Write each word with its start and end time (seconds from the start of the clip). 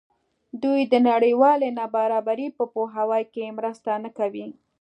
دوی 0.63 0.81
د 0.87 0.93
نړیوالې 1.09 1.69
نابرابرۍ 1.79 2.47
په 2.57 2.63
پوهاوي 2.73 3.23
کې 3.33 3.55
مرسته 3.57 3.91
نه 4.03 4.09
کوي. 4.17 4.47